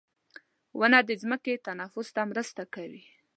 [0.79, 3.03] •ونه د ځمکې تنفس ته مرسته کوي.